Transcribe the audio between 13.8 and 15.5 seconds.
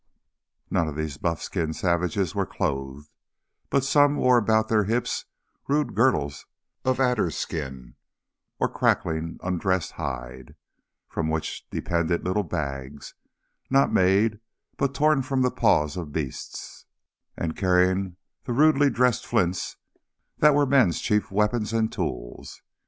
made, but torn from